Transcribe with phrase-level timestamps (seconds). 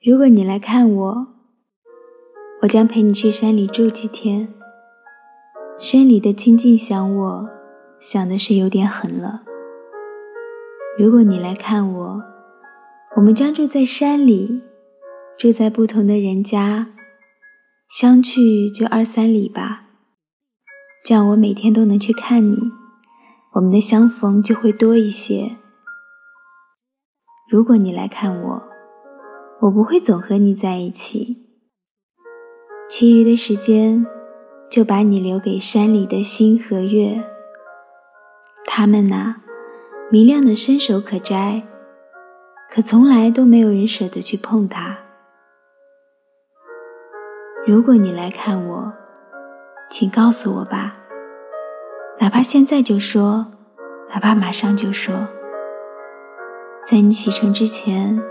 [0.00, 1.26] 如果你来看我，
[2.62, 4.54] 我将陪你去山里住几天。
[5.76, 7.48] 山里的清静想我，
[7.98, 9.42] 想的是有点狠了。
[10.96, 12.22] 如果你来看我，
[13.16, 14.62] 我们将住在山里，
[15.36, 16.90] 住在不同的人家，
[17.90, 19.86] 相去就二三里吧。
[21.04, 22.56] 这样我每天都能去看你，
[23.54, 25.56] 我们的相逢就会多一些。
[27.50, 28.62] 如果你来看我，
[29.60, 31.36] 我不会总和你在一起，
[32.88, 34.06] 其余的时间
[34.70, 37.24] 就把你留给山里的星和月。
[38.64, 39.34] 他们呐，
[40.10, 41.66] 明亮的伸手可摘，
[42.70, 44.96] 可从来都没有人舍得去碰它。
[47.66, 48.92] 如果你来看我，
[49.90, 50.96] 请告诉我吧，
[52.20, 53.48] 哪怕现在就说，
[54.10, 55.26] 哪怕马上就说，
[56.86, 58.22] 在你启程之前，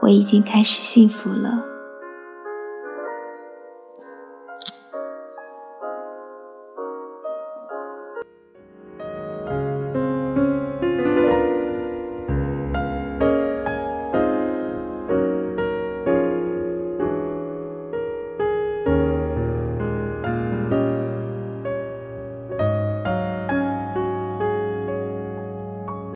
[0.00, 1.75] 我已经开始幸福了。